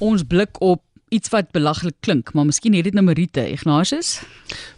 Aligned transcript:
ons 0.00 0.24
blik 0.26 0.60
op 0.60 0.82
iets 1.10 1.30
wat 1.32 1.50
belaglik 1.54 1.96
klink, 2.00 2.32
maar 2.34 2.46
miskien 2.46 2.74
het 2.74 2.86
dit 2.88 2.94
nou 2.94 3.04
Marite 3.04 3.42
Ignatius. 3.50 4.20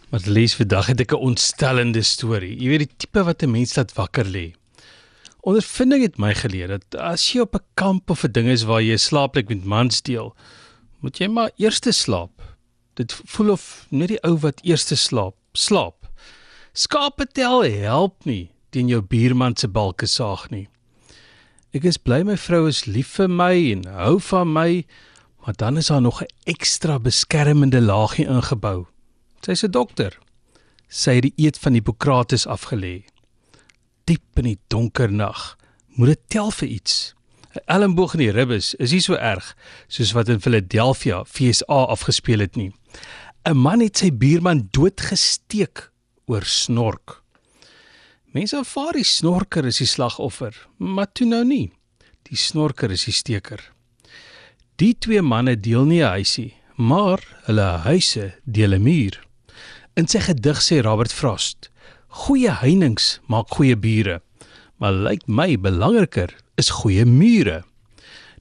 Maar 0.09 0.25
lees 0.25 0.55
vandag 0.55 0.91
het 0.91 1.01
ek 1.01 1.13
'n 1.13 1.25
ontstellende 1.29 2.01
storie. 2.01 2.57
Jy 2.57 2.67
weet 2.69 2.85
die 2.85 2.97
tipe 2.97 3.23
wat 3.23 3.43
'n 3.43 3.51
mens 3.51 3.75
laat 3.75 3.93
wakker 3.93 4.25
lê. 4.25 4.53
Ondervinding 5.41 6.01
het 6.01 6.17
my 6.17 6.33
geleer 6.33 6.67
dat 6.67 6.95
as 6.95 7.33
jy 7.33 7.41
op 7.41 7.55
'n 7.55 7.65
kamp 7.73 8.09
of 8.09 8.23
'n 8.23 8.31
ding 8.31 8.47
is 8.47 8.63
waar 8.63 8.81
jy 8.81 8.97
slaaplik 8.97 9.49
met 9.49 9.65
mans 9.65 10.01
deel, 10.01 10.35
moet 10.99 11.17
jy 11.17 11.27
maar 11.27 11.51
eers 11.57 11.81
slaap. 11.83 12.55
Dit 12.93 13.13
voel 13.25 13.51
of 13.51 13.87
net 13.89 14.07
die 14.07 14.23
ou 14.23 14.37
wat 14.37 14.61
eers 14.63 14.87
slaap, 15.03 15.35
slaap. 15.53 16.07
Skape 16.73 17.25
tel 17.25 17.63
help 17.63 18.25
nie 18.25 18.49
teen 18.73 18.87
jou 18.87 19.01
buurman 19.01 19.55
se 19.55 19.67
balke 19.67 20.07
saag 20.09 20.49
nie. 20.49 20.67
Ek 21.73 21.85
is 21.89 21.97
bly 21.97 22.23
my 22.23 22.37
vrou 22.37 22.67
is 22.69 22.85
lief 22.85 23.15
vir 23.17 23.29
my 23.29 23.53
en 23.71 23.85
hou 23.85 24.19
van 24.19 24.51
my, 24.53 24.83
maar 25.43 25.53
dan 25.55 25.77
is 25.77 25.87
daar 25.87 26.01
nog 26.01 26.21
'n 26.21 26.33
ekstra 26.43 26.99
beskermende 26.99 27.81
laagie 27.81 28.27
ingebou. 28.27 28.85
Sy's 29.41 29.63
'n 29.63 29.71
dokter. 29.71 30.19
Sy 30.87 31.13
het 31.13 31.21
die 31.21 31.33
eed 31.35 31.57
van 31.59 31.73
Hippokrates 31.73 32.47
afgelê. 32.47 33.05
Diep 34.03 34.37
in 34.37 34.43
die 34.43 34.59
donker 34.67 35.11
nag, 35.11 35.57
moet 35.87 36.07
dit 36.07 36.19
tel 36.27 36.51
vir 36.51 36.67
iets. 36.67 37.13
'n 37.53 37.61
Elmboog 37.65 38.13
in 38.13 38.19
die 38.19 38.31
ribbes 38.31 38.73
is 38.75 38.91
nie 38.91 39.01
so 39.01 39.13
erg 39.13 39.55
soos 39.87 40.11
wat 40.11 40.29
in 40.29 40.41
Philadelphia 40.41 41.23
FSA 41.23 41.85
afgespeel 41.93 42.39
het 42.39 42.55
nie. 42.55 42.71
'n 43.45 43.57
Man 43.57 43.79
het 43.79 43.97
sy 43.97 44.11
buurman 44.11 44.67
doodgesteek 44.71 45.91
oor 46.25 46.43
snork. 46.43 47.21
Mense 48.33 48.55
aanvaar 48.55 48.93
die 48.93 49.03
snorker 49.03 49.65
is 49.65 49.77
die 49.77 49.87
slagoffer, 49.87 50.67
maar 50.77 51.11
toe 51.11 51.27
nou 51.27 51.43
nie. 51.45 51.71
Die 52.23 52.37
snorker 52.37 52.91
is 52.91 53.05
die 53.05 53.13
steker. 53.13 53.73
Die 54.81 54.95
twee 54.97 55.21
manne 55.21 55.53
deel 55.53 55.85
nie 55.85 56.01
'n 56.01 56.09
huisie, 56.17 56.53
maar 56.75 57.21
hulle 57.45 57.67
huise 57.85 58.33
deel 58.43 58.73
'n 58.73 58.81
muur. 58.81 59.21
In 59.93 60.07
sy 60.07 60.19
gedig 60.19 60.61
sê 60.61 60.81
Robert 60.81 61.13
Frost: 61.13 61.69
"Goeie 62.07 62.49
heininge 62.49 63.19
maak 63.27 63.53
goeie 63.53 63.77
bure, 63.77 64.21
maar 64.79 64.91
lyk 64.91 65.27
my 65.27 65.59
belangriker 65.59 66.33
is 66.57 66.69
goeie 66.69 67.05
mure." 67.05 67.63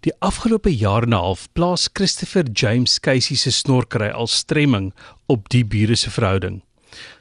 Die 0.00 0.12
afgelope 0.20 0.76
jaar 0.76 1.02
en 1.02 1.12
'n 1.12 1.20
half 1.20 1.48
plaas 1.52 1.88
Christopher 1.92 2.44
James 2.52 2.98
Casey 2.98 3.36
se 3.36 3.50
snorkery 3.50 4.08
al 4.08 4.26
stremming 4.26 4.94
op 5.26 5.48
die 5.48 5.64
bure 5.64 5.96
se 5.96 6.10
verhouding. 6.10 6.62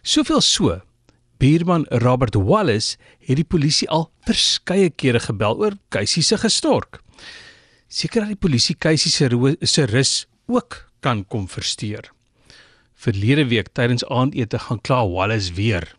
Soveel 0.04 0.42
so 0.42 0.82
Buurman 1.38 1.86
Robert 1.90 2.36
Wallace 2.36 2.98
het 3.20 3.36
die 3.36 3.44
polisie 3.44 3.90
al 3.90 4.10
verskeie 4.24 4.90
kere 4.90 5.20
gebel 5.20 5.58
oor 5.58 5.74
Casey 5.90 6.22
se 6.22 6.38
gestork. 6.38 7.02
Seker 7.92 8.24
dat 8.24 8.32
die 8.32 8.40
polisie 8.40 8.78
Casey 8.80 9.12
se 9.12 9.28
se 9.68 9.86
rus 9.86 10.26
ook 10.48 10.78
kan 11.04 11.26
kom 11.28 11.48
versteur. 11.48 12.08
Verlede 12.96 13.48
week 13.50 13.74
tydens 13.74 14.06
aandete 14.06 14.60
gaan 14.60 14.82
kla 14.82 15.02
Wallace 15.08 15.54
weer. 15.54 15.96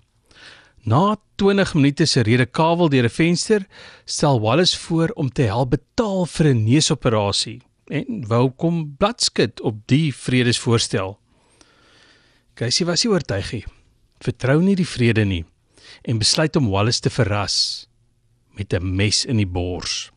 Na 0.85 1.17
20 1.37 1.75
minute 1.75 2.07
se 2.07 2.23
rede 2.23 2.47
kawel 2.47 2.89
deur 2.89 3.05
'n 3.05 3.11
venster, 3.11 3.67
stel 4.05 4.41
Wallace 4.41 4.79
voor 4.79 5.11
om 5.15 5.29
te 5.29 5.43
help 5.43 5.71
betaal 5.71 6.27
vir 6.27 6.47
'n 6.47 6.65
neusoperasie 6.65 7.61
en 7.87 8.27
wou 8.27 8.51
kom 8.51 8.97
bladskit 8.97 9.61
op 9.61 9.77
die 9.87 10.15
vredesvoorstel. 10.15 11.19
Casey 12.55 12.87
was 12.87 13.05
nie 13.05 13.13
oortuig 13.13 13.53
nie 13.53 13.65
vertrou 14.23 14.61
nie 14.63 14.77
die 14.79 14.87
vrede 14.87 15.25
nie 15.27 15.43
en 16.07 16.21
besluit 16.23 16.57
om 16.57 16.71
Wallace 16.71 17.03
te 17.03 17.11
verras 17.11 17.89
met 18.57 18.73
'n 18.73 18.97
mes 18.97 19.25
in 19.25 19.37
die 19.37 19.47
bors. 19.47 20.12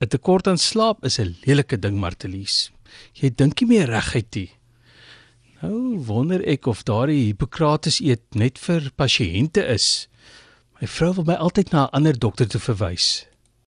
'n 0.00 0.08
Tekort 0.08 0.46
aan 0.46 0.58
slaap 0.58 1.04
is 1.04 1.18
'n 1.18 1.36
lelike 1.44 1.78
ding, 1.78 1.98
Martelies. 1.98 2.70
Jy 3.12 3.34
dink 3.34 3.60
nie 3.60 3.68
meer 3.68 3.88
reguit 3.88 4.34
nie. 4.34 4.50
Nou 5.60 5.98
wonder 6.06 6.44
ek 6.46 6.66
of 6.66 6.84
daardie 6.86 7.26
Hippokrates 7.26 8.00
eet 8.00 8.22
net 8.34 8.58
vir 8.58 8.92
pasiënte 8.96 9.64
is. 9.66 10.08
My 10.80 10.86
vrou 10.86 11.12
wil 11.14 11.24
my 11.24 11.34
altyd 11.34 11.72
na 11.72 11.86
'n 11.86 11.90
ander 11.92 12.18
dokter 12.18 12.46
toe 12.46 12.60
verwys. 12.60 13.26